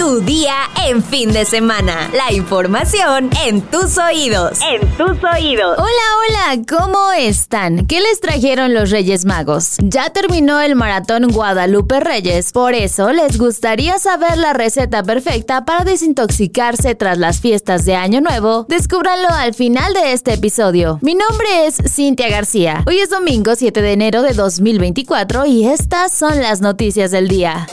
Tu 0.00 0.22
día 0.22 0.54
en 0.86 1.04
fin 1.04 1.30
de 1.30 1.44
semana. 1.44 2.10
La 2.14 2.32
información 2.32 3.28
en 3.44 3.60
tus 3.60 3.98
oídos. 3.98 4.58
En 4.62 4.80
tus 4.96 5.22
oídos. 5.22 5.78
Hola, 5.78 6.54
hola, 6.54 6.62
¿cómo 6.66 7.12
están? 7.12 7.86
¿Qué 7.86 8.00
les 8.00 8.18
trajeron 8.18 8.72
los 8.72 8.88
Reyes 8.88 9.26
Magos? 9.26 9.76
Ya 9.82 10.08
terminó 10.08 10.58
el 10.62 10.74
maratón 10.74 11.28
Guadalupe 11.30 12.00
Reyes, 12.00 12.50
por 12.52 12.72
eso 12.72 13.12
les 13.12 13.36
gustaría 13.36 13.98
saber 13.98 14.38
la 14.38 14.54
receta 14.54 15.02
perfecta 15.02 15.66
para 15.66 15.84
desintoxicarse 15.84 16.94
tras 16.94 17.18
las 17.18 17.38
fiestas 17.40 17.84
de 17.84 17.94
Año 17.94 18.22
Nuevo. 18.22 18.64
Descúbranlo 18.70 19.28
al 19.28 19.52
final 19.52 19.92
de 19.92 20.14
este 20.14 20.32
episodio. 20.32 20.98
Mi 21.02 21.14
nombre 21.14 21.66
es 21.66 21.76
Cintia 21.86 22.30
García. 22.30 22.84
Hoy 22.86 23.00
es 23.00 23.10
domingo 23.10 23.54
7 23.54 23.82
de 23.82 23.92
enero 23.92 24.22
de 24.22 24.32
2024 24.32 25.44
y 25.44 25.66
estas 25.66 26.10
son 26.10 26.40
las 26.40 26.62
noticias 26.62 27.10
del 27.10 27.28
día. 27.28 27.66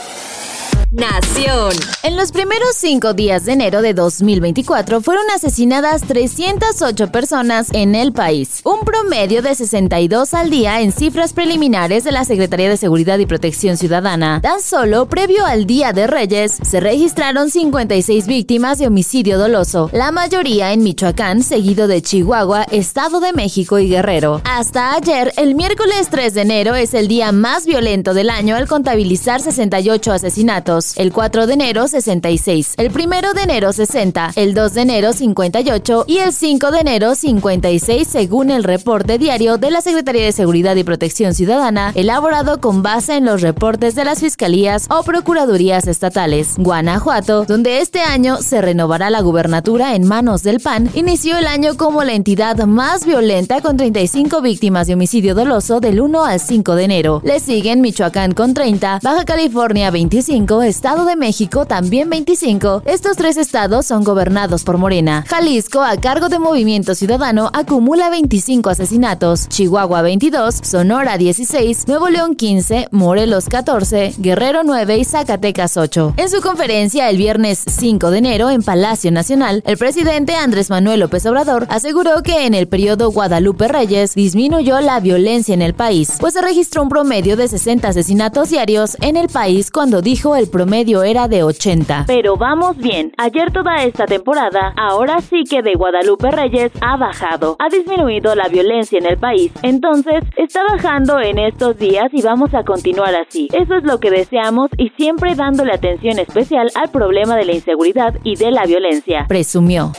Nación. 0.90 1.74
En 2.02 2.16
los 2.16 2.32
primeros 2.32 2.74
cinco 2.74 3.12
días 3.12 3.44
de 3.44 3.52
enero 3.52 3.82
de 3.82 3.92
2024 3.92 5.02
fueron 5.02 5.24
asesinadas 5.34 6.00
308 6.04 7.12
personas 7.12 7.68
en 7.74 7.94
el 7.94 8.14
país, 8.14 8.62
un 8.64 8.80
promedio 8.86 9.42
de 9.42 9.54
62 9.54 10.32
al 10.32 10.48
día 10.48 10.80
en 10.80 10.92
cifras 10.92 11.34
preliminares 11.34 12.04
de 12.04 12.12
la 12.12 12.24
Secretaría 12.24 12.70
de 12.70 12.78
Seguridad 12.78 13.18
y 13.18 13.26
Protección 13.26 13.76
Ciudadana. 13.76 14.40
Tan 14.40 14.62
solo 14.62 15.10
previo 15.10 15.44
al 15.44 15.66
Día 15.66 15.92
de 15.92 16.06
Reyes 16.06 16.56
se 16.62 16.80
registraron 16.80 17.50
56 17.50 18.26
víctimas 18.26 18.78
de 18.78 18.86
homicidio 18.86 19.36
doloso, 19.36 19.90
la 19.92 20.10
mayoría 20.10 20.72
en 20.72 20.82
Michoacán, 20.82 21.42
seguido 21.42 21.86
de 21.86 22.00
Chihuahua, 22.00 22.62
Estado 22.62 23.20
de 23.20 23.34
México 23.34 23.78
y 23.78 23.90
Guerrero. 23.90 24.40
Hasta 24.44 24.94
ayer, 24.94 25.34
el 25.36 25.54
miércoles 25.54 26.08
3 26.10 26.32
de 26.32 26.40
enero 26.40 26.74
es 26.76 26.94
el 26.94 27.08
día 27.08 27.30
más 27.30 27.66
violento 27.66 28.14
del 28.14 28.30
año 28.30 28.56
al 28.56 28.66
contabilizar 28.66 29.42
68 29.42 30.12
asesinatos 30.12 30.77
el 30.96 31.12
4 31.12 31.46
de 31.46 31.54
enero 31.54 31.88
66, 31.88 32.74
el 32.76 32.90
1 32.90 33.34
de 33.34 33.42
enero 33.42 33.72
60, 33.72 34.32
el 34.36 34.54
2 34.54 34.74
de 34.74 34.80
enero 34.80 35.12
58 35.12 36.04
y 36.06 36.18
el 36.18 36.32
5 36.32 36.70
de 36.70 36.78
enero 36.80 37.14
56 37.14 38.08
según 38.08 38.50
el 38.50 38.64
reporte 38.64 39.18
diario 39.18 39.58
de 39.58 39.70
la 39.70 39.80
Secretaría 39.80 40.24
de 40.24 40.32
Seguridad 40.32 40.76
y 40.76 40.84
Protección 40.84 41.34
Ciudadana, 41.34 41.92
elaborado 41.94 42.60
con 42.60 42.82
base 42.82 43.16
en 43.16 43.24
los 43.24 43.42
reportes 43.42 43.94
de 43.94 44.04
las 44.04 44.20
fiscalías 44.20 44.86
o 44.90 45.02
procuradurías 45.02 45.86
estatales. 45.86 46.54
Guanajuato, 46.56 47.44
donde 47.44 47.80
este 47.80 48.00
año 48.00 48.38
se 48.38 48.60
renovará 48.60 49.10
la 49.10 49.20
gubernatura 49.20 49.94
en 49.94 50.06
manos 50.06 50.42
del 50.42 50.60
PAN, 50.60 50.90
inició 50.94 51.36
el 51.36 51.46
año 51.46 51.76
como 51.76 52.04
la 52.04 52.14
entidad 52.14 52.56
más 52.66 53.04
violenta 53.04 53.60
con 53.60 53.76
35 53.76 54.40
víctimas 54.40 54.86
de 54.86 54.94
homicidio 54.94 55.34
doloso 55.34 55.80
del 55.80 56.00
1 56.00 56.24
al 56.24 56.40
5 56.40 56.74
de 56.74 56.84
enero. 56.84 57.20
Le 57.24 57.40
siguen 57.40 57.80
Michoacán 57.80 58.32
con 58.32 58.54
30, 58.54 59.00
Baja 59.02 59.24
California 59.24 59.90
25, 59.90 60.62
Estado 60.68 61.04
de 61.04 61.16
México 61.16 61.66
también 61.66 62.10
25. 62.10 62.82
Estos 62.84 63.16
tres 63.16 63.36
estados 63.36 63.86
son 63.86 64.04
gobernados 64.04 64.64
por 64.64 64.78
Morena. 64.78 65.24
Jalisco, 65.26 65.82
a 65.82 65.96
cargo 65.96 66.28
de 66.28 66.38
Movimiento 66.38 66.94
Ciudadano, 66.94 67.50
acumula 67.52 68.10
25 68.10 68.70
asesinatos. 68.70 69.48
Chihuahua 69.48 70.02
22, 70.02 70.60
Sonora 70.62 71.18
16, 71.18 71.88
Nuevo 71.88 72.08
León 72.08 72.36
15, 72.36 72.88
Morelos 72.90 73.46
14, 73.46 74.14
Guerrero 74.18 74.62
9 74.64 74.98
y 74.98 75.04
Zacatecas 75.04 75.76
8. 75.76 76.14
En 76.16 76.28
su 76.28 76.40
conferencia 76.40 77.08
el 77.08 77.16
viernes 77.16 77.64
5 77.66 78.10
de 78.10 78.18
enero 78.18 78.50
en 78.50 78.62
Palacio 78.62 79.10
Nacional, 79.10 79.62
el 79.66 79.78
presidente 79.78 80.34
Andrés 80.34 80.70
Manuel 80.70 81.00
López 81.00 81.24
Obrador 81.26 81.66
aseguró 81.70 82.22
que 82.22 82.46
en 82.46 82.54
el 82.54 82.68
periodo 82.68 83.10
Guadalupe 83.10 83.68
Reyes 83.68 84.14
disminuyó 84.14 84.80
la 84.80 85.00
violencia 85.00 85.54
en 85.54 85.62
el 85.62 85.74
país, 85.74 86.12
pues 86.20 86.34
se 86.34 86.42
registró 86.42 86.82
un 86.82 86.88
promedio 86.88 87.36
de 87.36 87.48
60 87.48 87.88
asesinatos 87.88 88.50
diarios 88.50 88.96
en 89.00 89.16
el 89.16 89.28
país 89.28 89.70
cuando 89.70 90.02
dijo 90.02 90.36
el 90.36 90.48
promedio 90.58 91.04
era 91.04 91.28
de 91.28 91.44
80. 91.44 92.06
Pero 92.08 92.36
vamos 92.36 92.76
bien. 92.78 93.12
Ayer 93.16 93.52
toda 93.52 93.84
esta 93.84 94.06
temporada, 94.06 94.74
ahora 94.76 95.20
sí 95.20 95.44
que 95.48 95.62
de 95.62 95.74
Guadalupe 95.74 96.32
Reyes 96.32 96.72
ha 96.80 96.96
bajado. 96.96 97.54
Ha 97.60 97.68
disminuido 97.68 98.34
la 98.34 98.48
violencia 98.48 98.98
en 98.98 99.06
el 99.06 99.18
país. 99.18 99.52
Entonces, 99.62 100.24
está 100.36 100.62
bajando 100.68 101.20
en 101.20 101.38
estos 101.38 101.78
días 101.78 102.08
y 102.12 102.22
vamos 102.22 102.52
a 102.54 102.64
continuar 102.64 103.14
así. 103.14 103.46
Eso 103.52 103.76
es 103.76 103.84
lo 103.84 104.00
que 104.00 104.10
deseamos 104.10 104.68
y 104.76 104.88
siempre 104.96 105.36
dándole 105.36 105.74
atención 105.74 106.18
especial 106.18 106.72
al 106.74 106.90
problema 106.90 107.36
de 107.36 107.44
la 107.44 107.52
inseguridad 107.52 108.16
y 108.24 108.34
de 108.34 108.50
la 108.50 108.64
violencia. 108.64 109.26
Presumió. 109.28 109.92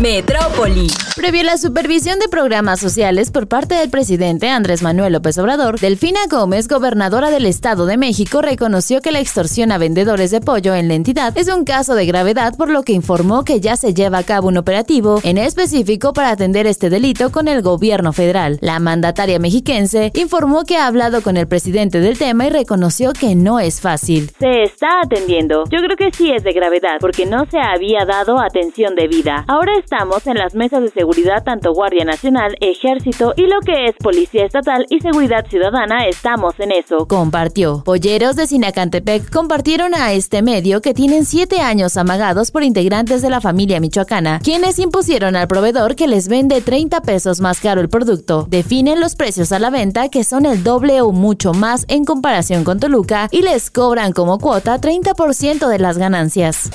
Metrópoli. 0.00 0.88
Previo 1.18 1.40
a 1.40 1.44
la 1.44 1.58
supervisión 1.58 2.20
de 2.20 2.28
programas 2.28 2.78
sociales 2.78 3.32
por 3.32 3.48
parte 3.48 3.74
del 3.74 3.90
presidente 3.90 4.50
Andrés 4.50 4.82
Manuel 4.82 5.14
López 5.14 5.36
Obrador, 5.38 5.80
Delfina 5.80 6.20
Gómez, 6.30 6.68
gobernadora 6.68 7.32
del 7.32 7.44
Estado 7.44 7.86
de 7.86 7.96
México, 7.96 8.40
reconoció 8.40 9.00
que 9.00 9.10
la 9.10 9.18
extorsión 9.18 9.72
a 9.72 9.78
vendedores 9.78 10.30
de 10.30 10.40
pollo 10.40 10.76
en 10.76 10.86
la 10.86 10.94
entidad 10.94 11.36
es 11.36 11.52
un 11.52 11.64
caso 11.64 11.96
de 11.96 12.06
gravedad, 12.06 12.56
por 12.56 12.70
lo 12.70 12.84
que 12.84 12.92
informó 12.92 13.42
que 13.42 13.58
ya 13.58 13.74
se 13.74 13.94
lleva 13.94 14.18
a 14.18 14.22
cabo 14.22 14.46
un 14.46 14.58
operativo 14.58 15.18
en 15.24 15.38
específico 15.38 16.12
para 16.12 16.30
atender 16.30 16.68
este 16.68 16.88
delito 16.88 17.32
con 17.32 17.48
el 17.48 17.62
gobierno 17.62 18.12
federal. 18.12 18.58
La 18.60 18.78
mandataria 18.78 19.40
mexiquense 19.40 20.12
informó 20.14 20.62
que 20.62 20.76
ha 20.76 20.86
hablado 20.86 21.22
con 21.22 21.36
el 21.36 21.48
presidente 21.48 21.98
del 21.98 22.16
tema 22.16 22.46
y 22.46 22.50
reconoció 22.50 23.12
que 23.12 23.34
no 23.34 23.58
es 23.58 23.80
fácil. 23.80 24.30
Se 24.38 24.62
está 24.62 25.00
atendiendo. 25.02 25.64
Yo 25.64 25.80
creo 25.80 25.96
que 25.96 26.16
sí 26.16 26.30
es 26.30 26.44
de 26.44 26.52
gravedad, 26.52 26.98
porque 27.00 27.26
no 27.26 27.44
se 27.50 27.58
había 27.58 28.04
dado 28.06 28.38
atención 28.40 28.94
debida. 28.94 29.44
Ahora 29.48 29.72
estamos 29.76 30.24
en 30.28 30.34
las 30.34 30.54
mesas 30.54 30.80
de 30.80 30.90
seguridad 30.90 31.07
tanto 31.44 31.72
Guardia 31.72 32.04
Nacional, 32.04 32.56
Ejército 32.60 33.32
y 33.36 33.42
lo 33.42 33.60
que 33.60 33.86
es 33.86 33.96
Policía 33.96 34.44
Estatal 34.44 34.86
y 34.88 35.00
Seguridad 35.00 35.46
Ciudadana 35.48 36.06
estamos 36.06 36.54
en 36.58 36.72
eso. 36.72 37.06
Compartió. 37.06 37.82
Polleros 37.84 38.36
de 38.36 38.46
Sinacantepec 38.46 39.30
compartieron 39.30 39.94
a 39.94 40.12
este 40.12 40.42
medio 40.42 40.80
que 40.80 40.94
tienen 40.94 41.24
siete 41.24 41.60
años 41.60 41.96
amagados 41.96 42.50
por 42.50 42.62
integrantes 42.62 43.22
de 43.22 43.30
la 43.30 43.40
familia 43.40 43.80
michoacana, 43.80 44.40
quienes 44.42 44.78
impusieron 44.78 45.36
al 45.36 45.48
proveedor 45.48 45.96
que 45.96 46.08
les 46.08 46.28
vende 46.28 46.60
30 46.60 47.00
pesos 47.02 47.40
más 47.40 47.60
caro 47.60 47.80
el 47.80 47.88
producto. 47.88 48.46
Definen 48.48 49.00
los 49.00 49.16
precios 49.16 49.52
a 49.52 49.58
la 49.58 49.70
venta 49.70 50.08
que 50.08 50.24
son 50.24 50.46
el 50.46 50.62
doble 50.62 51.00
o 51.00 51.12
mucho 51.12 51.52
más 51.52 51.84
en 51.88 52.04
comparación 52.04 52.64
con 52.64 52.80
Toluca 52.80 53.28
y 53.30 53.42
les 53.42 53.70
cobran 53.70 54.12
como 54.12 54.38
cuota 54.38 54.80
30% 54.80 55.68
de 55.68 55.78
las 55.78 55.98
ganancias. 55.98 56.70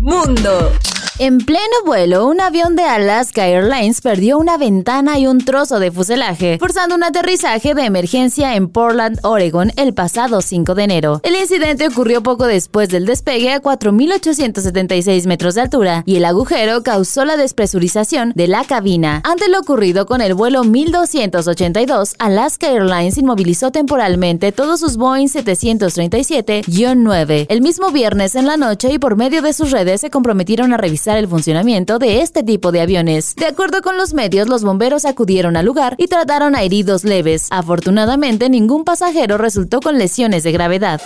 Mundo. 0.00 0.72
En 1.18 1.38
pleno 1.38 1.62
vuelo, 1.86 2.26
un 2.26 2.42
avión 2.42 2.76
de 2.76 2.82
Alaska 2.82 3.46
Airlines 3.46 4.02
perdió 4.02 4.36
una 4.36 4.58
ventana 4.58 5.18
y 5.18 5.26
un 5.26 5.42
trozo 5.42 5.80
de 5.80 5.90
fuselaje, 5.90 6.58
forzando 6.58 6.94
un 6.94 7.02
aterrizaje 7.02 7.74
de 7.74 7.86
emergencia 7.86 8.54
en 8.54 8.68
Portland, 8.68 9.18
Oregon, 9.22 9.72
el 9.76 9.94
pasado 9.94 10.42
5 10.42 10.74
de 10.74 10.84
enero. 10.84 11.22
El 11.22 11.34
incidente 11.34 11.88
ocurrió 11.88 12.22
poco 12.22 12.46
después 12.46 12.90
del 12.90 13.06
despegue 13.06 13.50
a 13.50 13.62
4.876 13.62 15.26
metros 15.26 15.54
de 15.54 15.62
altura 15.62 16.02
y 16.04 16.16
el 16.16 16.26
agujero 16.26 16.82
causó 16.82 17.24
la 17.24 17.38
despresurización 17.38 18.32
de 18.34 18.48
la 18.48 18.64
cabina. 18.64 19.22
Ante 19.24 19.48
lo 19.48 19.60
ocurrido 19.60 20.04
con 20.04 20.20
el 20.20 20.34
vuelo 20.34 20.64
1282, 20.64 22.16
Alaska 22.18 22.68
Airlines 22.68 23.16
inmovilizó 23.16 23.70
temporalmente 23.70 24.52
todos 24.52 24.80
sus 24.80 24.98
Boeing 24.98 25.28
737-9 25.28 27.46
el 27.48 27.62
mismo 27.62 27.90
viernes 27.90 28.34
en 28.34 28.46
la 28.46 28.58
noche 28.58 28.92
y 28.92 28.98
por 28.98 29.16
medio 29.16 29.40
de 29.40 29.54
sus 29.54 29.70
redes 29.70 29.85
se 29.98 30.10
comprometieron 30.10 30.72
a 30.72 30.76
revisar 30.76 31.16
el 31.16 31.28
funcionamiento 31.28 31.98
de 31.98 32.20
este 32.22 32.42
tipo 32.42 32.72
de 32.72 32.80
aviones. 32.80 33.34
De 33.36 33.46
acuerdo 33.46 33.82
con 33.82 33.96
los 33.96 34.14
medios, 34.14 34.48
los 34.48 34.62
bomberos 34.62 35.04
acudieron 35.04 35.56
al 35.56 35.66
lugar 35.66 35.94
y 35.98 36.08
trataron 36.08 36.54
a 36.54 36.62
heridos 36.62 37.04
leves. 37.04 37.48
Afortunadamente, 37.50 38.48
ningún 38.48 38.84
pasajero 38.84 39.38
resultó 39.38 39.80
con 39.80 39.98
lesiones 39.98 40.42
de 40.42 40.52
gravedad. 40.52 41.00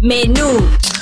Menú. 0.00 0.60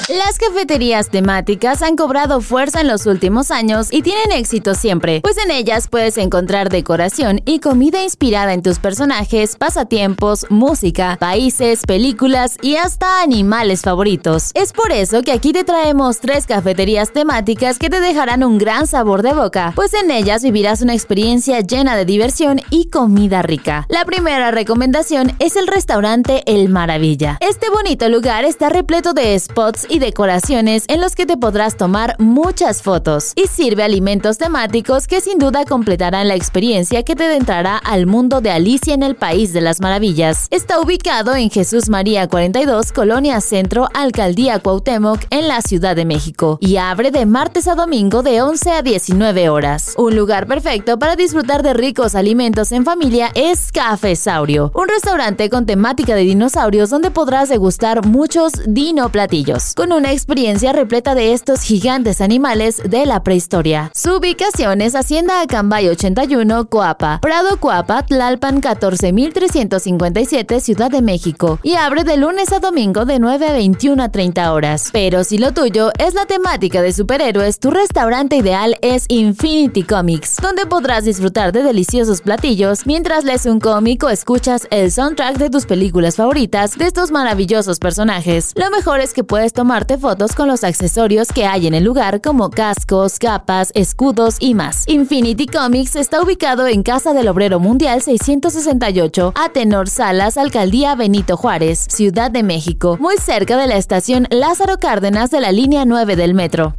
Las 0.08 0.36
cafeterías 0.36 1.08
temáticas 1.08 1.80
han 1.80 1.96
cobrado 1.96 2.42
fuerza 2.42 2.82
en 2.82 2.88
los 2.88 3.06
últimos 3.06 3.50
años 3.50 3.88
y 3.90 4.02
tienen 4.02 4.32
éxito 4.32 4.74
siempre, 4.74 5.22
pues 5.22 5.38
en 5.42 5.50
ellas 5.50 5.88
puedes 5.88 6.18
encontrar 6.18 6.68
decoración 6.68 7.40
y 7.46 7.60
comida 7.60 8.02
inspirada 8.02 8.52
en 8.52 8.60
tus 8.60 8.78
personajes, 8.80 9.56
pasatiempos, 9.56 10.44
música, 10.50 11.16
países, 11.18 11.86
películas 11.86 12.58
y 12.60 12.76
hasta 12.76 13.22
animales 13.22 13.80
favoritos. 13.80 14.50
Es 14.52 14.74
por 14.74 14.92
eso 14.92 15.22
que 15.22 15.32
aquí 15.32 15.54
te 15.54 15.64
traemos 15.64 16.20
tres 16.20 16.44
cafeterías 16.44 17.10
temáticas 17.10 17.78
que 17.78 17.88
te 17.88 18.02
dejarán 18.02 18.44
un 18.44 18.58
gran 18.58 18.86
sabor 18.86 19.22
de 19.22 19.32
boca, 19.32 19.72
pues 19.74 19.94
en 19.94 20.10
ellas 20.10 20.42
vivirás 20.42 20.82
una 20.82 20.92
experiencia 20.92 21.60
llena 21.60 21.96
de 21.96 22.04
diversión 22.04 22.60
y 22.68 22.90
comida 22.90 23.40
rica. 23.40 23.86
La 23.88 24.04
primera 24.04 24.50
recomendación 24.50 25.32
es 25.38 25.56
el 25.56 25.66
restaurante 25.66 26.42
El 26.44 26.68
Maravilla. 26.68 27.38
Este 27.40 27.70
bonito 27.70 28.06
lugar 28.10 28.44
está 28.44 28.68
repleto 28.68 29.14
de 29.14 29.38
spots 29.38 29.86
y 29.93 29.93
decoraciones 29.98 30.84
en 30.88 31.00
los 31.00 31.14
que 31.14 31.26
te 31.26 31.36
podrás 31.36 31.76
tomar 31.76 32.16
muchas 32.18 32.82
fotos 32.82 33.32
y 33.36 33.46
sirve 33.46 33.82
alimentos 33.82 34.38
temáticos 34.38 35.06
que 35.06 35.20
sin 35.20 35.38
duda 35.38 35.64
completarán 35.64 36.28
la 36.28 36.34
experiencia 36.34 37.02
que 37.02 37.14
te 37.14 37.24
adentrará 37.24 37.76
al 37.78 38.06
mundo 38.06 38.40
de 38.40 38.50
Alicia 38.50 38.94
en 38.94 39.02
el 39.02 39.14
País 39.16 39.52
de 39.52 39.60
las 39.60 39.80
Maravillas. 39.80 40.48
Está 40.50 40.80
ubicado 40.80 41.34
en 41.34 41.50
Jesús 41.50 41.88
María 41.88 42.28
42, 42.28 42.92
Colonia 42.92 43.40
Centro, 43.40 43.88
Alcaldía 43.94 44.58
Cuauhtémoc, 44.58 45.20
en 45.30 45.48
la 45.48 45.60
Ciudad 45.62 45.96
de 45.96 46.04
México 46.04 46.58
y 46.60 46.76
abre 46.76 47.10
de 47.10 47.26
martes 47.26 47.68
a 47.68 47.74
domingo 47.74 48.22
de 48.22 48.42
11 48.42 48.70
a 48.72 48.82
19 48.82 49.48
horas. 49.48 49.94
Un 49.96 50.16
lugar 50.16 50.46
perfecto 50.46 50.98
para 50.98 51.16
disfrutar 51.16 51.62
de 51.62 51.74
ricos 51.74 52.14
alimentos 52.14 52.72
en 52.72 52.84
familia 52.84 53.30
es 53.34 53.70
Café 53.70 54.16
Saurio, 54.16 54.72
un 54.74 54.88
restaurante 54.88 55.48
con 55.50 55.66
temática 55.66 56.14
de 56.14 56.22
dinosaurios 56.22 56.90
donde 56.90 57.10
podrás 57.10 57.48
degustar 57.48 58.06
muchos 58.06 58.52
dino 58.66 59.08
platillos 59.08 59.74
una 59.92 60.12
experiencia 60.12 60.72
repleta 60.72 61.14
de 61.14 61.32
estos 61.32 61.62
gigantes 61.62 62.20
animales 62.20 62.80
de 62.84 63.06
la 63.06 63.22
prehistoria. 63.22 63.90
Su 63.94 64.16
ubicación 64.16 64.80
es 64.80 64.94
Hacienda 64.94 65.40
Acambay 65.40 65.88
81, 65.88 66.68
Coapa, 66.68 67.20
Prado 67.20 67.58
Coapa, 67.58 68.04
Tlalpan 68.04 68.60
14357, 68.60 70.60
Ciudad 70.60 70.90
de 70.90 71.02
México, 71.02 71.58
y 71.62 71.74
abre 71.74 72.04
de 72.04 72.16
lunes 72.16 72.52
a 72.52 72.60
domingo 72.60 73.04
de 73.04 73.18
9 73.18 73.48
a 73.48 73.52
21 73.52 74.02
a 74.02 74.08
30 74.10 74.52
horas. 74.52 74.90
Pero 74.92 75.24
si 75.24 75.38
lo 75.38 75.52
tuyo 75.52 75.90
es 75.98 76.14
la 76.14 76.26
temática 76.26 76.82
de 76.82 76.92
superhéroes, 76.92 77.58
tu 77.58 77.70
restaurante 77.70 78.36
ideal 78.36 78.76
es 78.82 79.04
Infinity 79.08 79.82
Comics, 79.82 80.36
donde 80.42 80.66
podrás 80.66 81.04
disfrutar 81.04 81.52
de 81.52 81.62
deliciosos 81.62 82.20
platillos 82.20 82.86
mientras 82.86 83.24
lees 83.24 83.46
un 83.46 83.60
cómic 83.60 84.02
o 84.04 84.10
escuchas 84.10 84.66
el 84.70 84.90
soundtrack 84.90 85.38
de 85.38 85.50
tus 85.50 85.66
películas 85.66 86.16
favoritas 86.16 86.76
de 86.76 86.86
estos 86.86 87.10
maravillosos 87.10 87.78
personajes. 87.78 88.52
Lo 88.54 88.70
mejor 88.70 89.00
es 89.00 89.12
que 89.12 89.24
puedes 89.24 89.52
tomarte 89.74 89.98
fotos 89.98 90.36
con 90.36 90.46
los 90.46 90.62
accesorios 90.62 91.32
que 91.32 91.46
hay 91.46 91.66
en 91.66 91.74
el 91.74 91.82
lugar 91.82 92.20
como 92.20 92.48
cascos, 92.48 93.18
capas, 93.18 93.72
escudos 93.74 94.36
y 94.38 94.54
más. 94.54 94.84
Infinity 94.86 95.48
Comics 95.48 95.96
está 95.96 96.22
ubicado 96.22 96.68
en 96.68 96.84
Casa 96.84 97.12
del 97.12 97.26
Obrero 97.26 97.58
Mundial 97.58 98.00
668, 98.00 99.32
a 99.34 99.48
Tenor 99.48 99.88
Salas, 99.88 100.38
Alcaldía 100.38 100.94
Benito 100.94 101.36
Juárez, 101.36 101.88
Ciudad 101.90 102.30
de 102.30 102.44
México, 102.44 102.98
muy 103.00 103.16
cerca 103.16 103.56
de 103.56 103.66
la 103.66 103.76
estación 103.76 104.28
Lázaro 104.30 104.78
Cárdenas 104.78 105.32
de 105.32 105.40
la 105.40 105.50
línea 105.50 105.84
9 105.84 106.14
del 106.14 106.34
metro. 106.34 106.76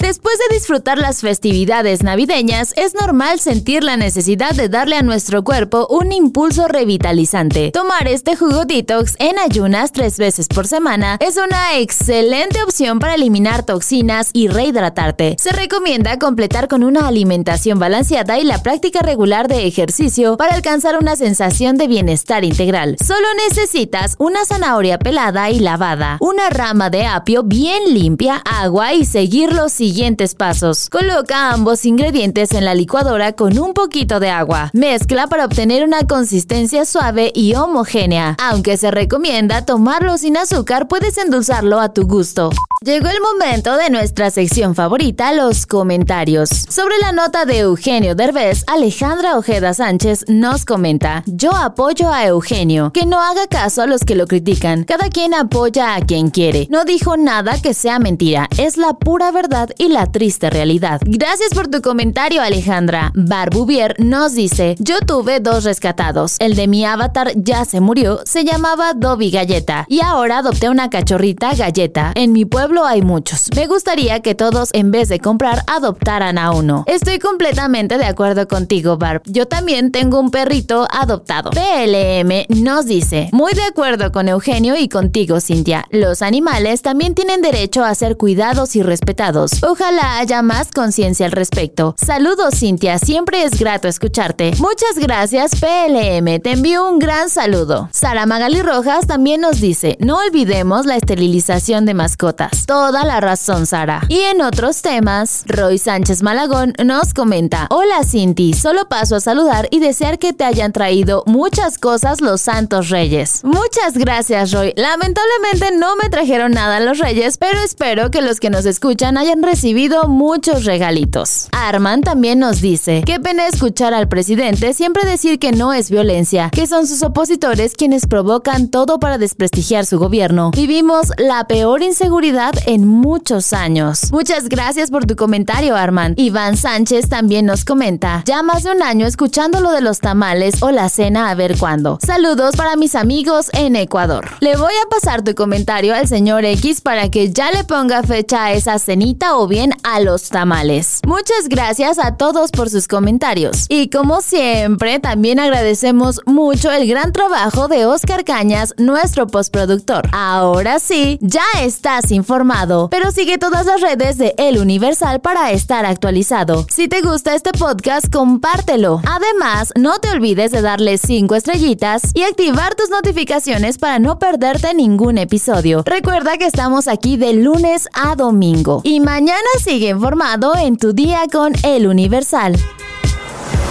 Después 0.00 0.38
de 0.38 0.54
disfrutar 0.54 0.96
las 0.96 1.20
festividades 1.20 2.02
navideñas, 2.02 2.72
es 2.76 2.94
normal 2.94 3.38
sentir 3.38 3.84
la 3.84 3.98
necesidad 3.98 4.52
de 4.52 4.70
darle 4.70 4.96
a 4.96 5.02
nuestro 5.02 5.44
cuerpo 5.44 5.86
un 5.90 6.10
impulso 6.12 6.68
revitalizante. 6.68 7.70
Tomar 7.70 8.08
este 8.08 8.34
jugo 8.34 8.64
detox 8.64 9.14
en 9.18 9.38
ayunas 9.38 9.92
tres 9.92 10.16
veces 10.16 10.48
por 10.48 10.66
semana 10.66 11.18
es 11.20 11.36
una 11.36 11.76
excelente 11.76 12.62
opción 12.62 12.98
para 12.98 13.14
eliminar 13.14 13.66
toxinas 13.66 14.30
y 14.32 14.48
rehidratarte. 14.48 15.36
Se 15.38 15.52
recomienda 15.52 16.18
completar 16.18 16.66
con 16.66 16.82
una 16.82 17.06
alimentación 17.06 17.78
balanceada 17.78 18.38
y 18.38 18.44
la 18.44 18.62
práctica 18.62 19.00
regular 19.00 19.48
de 19.48 19.66
ejercicio 19.66 20.38
para 20.38 20.54
alcanzar 20.54 20.96
una 20.96 21.14
sensación 21.14 21.76
de 21.76 21.88
bienestar 21.88 22.42
integral. 22.42 22.96
Solo 23.06 23.26
necesitas 23.48 24.16
una 24.18 24.46
zanahoria 24.46 24.98
pelada 24.98 25.50
y 25.50 25.58
lavada, 25.58 26.16
una 26.20 26.48
rama 26.48 26.88
de 26.88 27.04
apio 27.04 27.42
bien 27.42 27.92
limpia, 27.92 28.36
agua 28.46 28.94
y 28.94 29.04
seguir 29.04 29.52
los 29.52 29.74
siguientes 29.74 29.89
pasos. 30.36 30.88
Coloca 30.90 31.50
ambos 31.50 31.84
ingredientes 31.84 32.52
en 32.52 32.64
la 32.64 32.74
licuadora 32.74 33.32
con 33.32 33.58
un 33.58 33.74
poquito 33.74 34.20
de 34.20 34.30
agua. 34.30 34.70
Mezcla 34.72 35.26
para 35.26 35.44
obtener 35.44 35.84
una 35.84 36.06
consistencia 36.06 36.84
suave 36.84 37.32
y 37.34 37.54
homogénea. 37.54 38.36
Aunque 38.40 38.76
se 38.76 38.90
recomienda 38.90 39.64
tomarlo 39.64 40.16
sin 40.16 40.36
azúcar, 40.36 40.88
puedes 40.88 41.18
endulzarlo 41.18 41.80
a 41.80 41.92
tu 41.92 42.06
gusto. 42.06 42.50
Llegó 42.82 43.08
el 43.08 43.20
momento 43.20 43.76
de 43.76 43.90
nuestra 43.90 44.30
sección 44.30 44.74
favorita, 44.74 45.34
los 45.34 45.66
comentarios. 45.66 46.48
Sobre 46.48 46.96
la 46.96 47.12
nota 47.12 47.44
de 47.44 47.58
Eugenio 47.58 48.14
Derbez, 48.14 48.64
Alejandra 48.66 49.36
Ojeda 49.36 49.74
Sánchez 49.74 50.24
nos 50.28 50.64
comenta, 50.64 51.22
yo 51.26 51.54
apoyo 51.54 52.10
a 52.10 52.24
Eugenio, 52.24 52.90
que 52.90 53.04
no 53.04 53.20
haga 53.20 53.46
caso 53.48 53.82
a 53.82 53.86
los 53.86 54.00
que 54.00 54.14
lo 54.14 54.26
critican, 54.26 54.84
cada 54.84 55.10
quien 55.10 55.34
apoya 55.34 55.94
a 55.94 56.00
quien 56.00 56.30
quiere. 56.30 56.68
No 56.70 56.86
dijo 56.86 57.18
nada 57.18 57.60
que 57.60 57.74
sea 57.74 57.98
mentira, 57.98 58.48
es 58.56 58.78
la 58.78 58.94
pura 58.94 59.30
verdad 59.30 59.68
y 59.80 59.88
la 59.88 60.04
triste 60.12 60.50
realidad. 60.50 61.00
Gracias 61.06 61.54
por 61.54 61.68
tu 61.68 61.80
comentario, 61.80 62.42
Alejandra. 62.42 63.12
Barbuvier 63.14 63.94
nos 63.98 64.34
dice, 64.34 64.76
yo 64.78 65.00
tuve 65.00 65.40
dos 65.40 65.64
rescatados. 65.64 66.36
El 66.38 66.54
de 66.54 66.68
mi 66.68 66.84
avatar 66.84 67.32
ya 67.34 67.64
se 67.64 67.80
murió, 67.80 68.20
se 68.26 68.44
llamaba 68.44 68.92
Dobby 68.92 69.30
Galleta, 69.30 69.86
y 69.88 70.00
ahora 70.02 70.38
adopté 70.38 70.68
una 70.68 70.90
cachorrita 70.90 71.54
galleta. 71.54 72.12
En 72.14 72.32
mi 72.32 72.44
pueblo 72.44 72.84
hay 72.84 73.00
muchos. 73.00 73.48
Me 73.56 73.66
gustaría 73.66 74.20
que 74.20 74.34
todos, 74.34 74.68
en 74.74 74.90
vez 74.90 75.08
de 75.08 75.18
comprar, 75.18 75.64
adoptaran 75.66 76.36
a 76.36 76.50
uno. 76.50 76.84
Estoy 76.86 77.18
completamente 77.18 77.96
de 77.96 78.04
acuerdo 78.04 78.46
contigo, 78.48 78.98
Barb. 78.98 79.22
Yo 79.24 79.48
también 79.48 79.92
tengo 79.92 80.20
un 80.20 80.30
perrito 80.30 80.86
adoptado. 80.92 81.52
PLM 81.52 82.44
nos 82.62 82.84
dice, 82.84 83.30
muy 83.32 83.54
de 83.54 83.62
acuerdo 83.62 84.12
con 84.12 84.28
Eugenio 84.28 84.76
y 84.76 84.90
contigo, 84.90 85.40
Cintia. 85.40 85.86
Los 85.90 86.20
animales 86.20 86.82
también 86.82 87.14
tienen 87.14 87.40
derecho 87.40 87.82
a 87.82 87.94
ser 87.94 88.18
cuidados 88.18 88.76
y 88.76 88.82
respetados. 88.82 89.52
Ojalá 89.70 90.18
haya 90.18 90.42
más 90.42 90.72
conciencia 90.72 91.26
al 91.26 91.30
respecto. 91.30 91.94
Saludos, 91.96 92.54
Cintia. 92.58 92.98
Siempre 92.98 93.44
es 93.44 93.56
grato 93.56 93.86
escucharte. 93.86 94.50
Muchas 94.58 94.98
gracias, 94.98 95.52
PLM. 95.60 96.40
Te 96.40 96.50
envío 96.50 96.88
un 96.88 96.98
gran 96.98 97.30
saludo. 97.30 97.88
Sara 97.92 98.26
Magali 98.26 98.62
Rojas 98.62 99.06
también 99.06 99.40
nos 99.40 99.60
dice, 99.60 99.96
no 100.00 100.16
olvidemos 100.16 100.86
la 100.86 100.96
esterilización 100.96 101.86
de 101.86 101.94
mascotas 101.94 102.66
toda 102.66 103.04
la 103.04 103.20
razón, 103.20 103.64
Sara. 103.66 104.02
Y 104.08 104.18
en 104.18 104.42
otros 104.42 104.82
temas, 104.82 105.44
Roy 105.46 105.78
Sánchez 105.78 106.24
Malagón 106.24 106.74
nos 106.84 107.14
comenta: 107.14 107.68
Hola 107.70 108.02
Cinti, 108.02 108.54
solo 108.54 108.88
paso 108.88 109.14
a 109.14 109.20
saludar 109.20 109.68
y 109.70 109.78
desear 109.78 110.18
que 110.18 110.32
te 110.32 110.42
hayan 110.42 110.72
traído 110.72 111.22
muchas 111.26 111.78
cosas 111.78 112.20
los 112.20 112.40
Santos 112.40 112.88
Reyes. 112.88 113.42
Muchas 113.44 113.94
gracias, 113.94 114.50
Roy. 114.50 114.72
Lamentablemente 114.76 115.76
no 115.76 115.94
me 115.94 116.10
trajeron 116.10 116.50
nada 116.50 116.80
los 116.80 116.98
Reyes, 116.98 117.38
pero 117.38 117.60
espero 117.60 118.10
que 118.10 118.20
los 118.20 118.40
que 118.40 118.50
nos 118.50 118.66
escuchan 118.66 119.16
hayan 119.16 119.44
recibido 119.44 119.59
muchos 120.08 120.64
regalitos. 120.64 121.48
Arman 121.52 122.00
también 122.02 122.38
nos 122.38 122.60
dice: 122.60 123.02
Qué 123.04 123.20
pena 123.20 123.46
escuchar 123.46 123.92
al 123.92 124.08
presidente 124.08 124.72
siempre 124.72 125.04
decir 125.04 125.38
que 125.38 125.52
no 125.52 125.72
es 125.72 125.90
violencia, 125.90 126.50
que 126.50 126.66
son 126.66 126.86
sus 126.86 127.02
opositores 127.02 127.74
quienes 127.74 128.06
provocan 128.06 128.68
todo 128.68 128.98
para 128.98 129.18
desprestigiar 129.18 129.84
su 129.84 129.98
gobierno. 129.98 130.50
Vivimos 130.52 131.12
la 131.18 131.46
peor 131.46 131.82
inseguridad 131.82 132.54
en 132.66 132.86
muchos 132.86 133.52
años. 133.52 134.10
Muchas 134.12 134.48
gracias 134.48 134.90
por 134.90 135.04
tu 135.04 135.14
comentario, 135.14 135.76
Armand. 135.76 136.18
Iván 136.18 136.56
Sánchez 136.56 137.08
también 137.08 137.46
nos 137.46 137.64
comenta, 137.64 138.22
ya 138.24 138.42
más 138.42 138.62
de 138.62 138.72
un 138.72 138.82
año 138.82 139.06
escuchando 139.06 139.60
lo 139.60 139.72
de 139.72 139.82
los 139.82 140.00
tamales 140.00 140.62
o 140.62 140.70
la 140.70 140.88
cena 140.88 141.30
a 141.30 141.34
ver 141.34 141.58
cuándo. 141.58 141.98
Saludos 142.04 142.56
para 142.56 142.76
mis 142.76 142.94
amigos 142.94 143.50
en 143.52 143.76
Ecuador. 143.76 144.26
Le 144.40 144.56
voy 144.56 144.72
a 144.72 144.88
pasar 144.88 145.22
tu 145.22 145.34
comentario 145.34 145.94
al 145.94 146.08
señor 146.08 146.44
X 146.44 146.80
para 146.80 147.10
que 147.10 147.30
ya 147.30 147.50
le 147.50 147.64
ponga 147.64 148.02
fecha 148.02 148.44
a 148.44 148.52
esa 148.52 148.78
cenita 148.78 149.36
o 149.36 149.49
bien 149.50 149.74
a 149.82 150.00
los 150.00 150.30
tamales. 150.30 151.00
Muchas 151.06 151.50
gracias 151.50 151.98
a 151.98 152.16
todos 152.16 152.52
por 152.52 152.70
sus 152.70 152.88
comentarios. 152.88 153.66
Y 153.68 153.90
como 153.90 154.22
siempre, 154.22 154.98
también 155.00 155.38
agradecemos 155.38 156.22
mucho 156.24 156.72
el 156.72 156.88
gran 156.88 157.12
trabajo 157.12 157.68
de 157.68 157.84
Oscar 157.84 158.24
Cañas, 158.24 158.72
nuestro 158.78 159.26
postproductor. 159.26 160.08
Ahora 160.12 160.78
sí, 160.78 161.18
ya 161.20 161.44
estás 161.60 162.10
informado 162.10 162.70
pero 162.90 163.10
sigue 163.10 163.36
todas 163.36 163.66
las 163.66 163.80
redes 163.80 164.16
de 164.16 164.34
El 164.38 164.58
Universal 164.58 165.20
para 165.20 165.50
estar 165.50 165.84
actualizado. 165.84 166.66
Si 166.70 166.86
te 166.86 167.00
gusta 167.00 167.34
este 167.34 167.50
podcast, 167.52 168.12
compártelo. 168.12 169.00
Además, 169.04 169.72
no 169.76 169.98
te 169.98 170.10
olvides 170.10 170.52
de 170.52 170.62
darle 170.62 170.98
5 170.98 171.34
estrellitas 171.34 172.02
y 172.14 172.22
activar 172.22 172.76
tus 172.76 172.90
notificaciones 172.90 173.78
para 173.78 173.98
no 173.98 174.18
perderte 174.18 174.72
ningún 174.74 175.18
episodio. 175.18 175.82
Recuerda 175.84 176.38
que 176.38 176.46
estamos 176.46 176.86
aquí 176.86 177.16
de 177.16 177.32
lunes 177.32 177.88
a 177.92 178.14
domingo. 178.14 178.82
Y 178.84 179.00
mañana 179.30 179.48
sigue 179.62 179.90
informado 179.90 180.56
en 180.56 180.76
tu 180.76 180.92
día 180.92 181.20
con 181.30 181.52
El 181.62 181.86
Universal. 181.86 182.56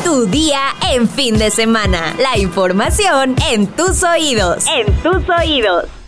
Tu 0.05 0.25
día 0.27 0.61
en 0.93 1.09
fin 1.09 1.37
de 1.37 1.51
semana. 1.51 2.15
La 2.17 2.37
información 2.37 3.35
en 3.51 3.67
tus 3.67 4.03
oídos. 4.03 4.63
En 4.73 4.87
tus 5.03 5.21
oídos. 5.29 5.98